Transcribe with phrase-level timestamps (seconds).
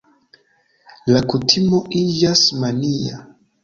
[1.13, 3.27] La kutimo iĝas mania.